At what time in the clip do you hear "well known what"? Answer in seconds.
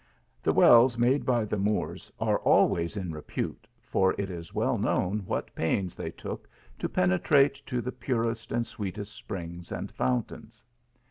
4.51-5.53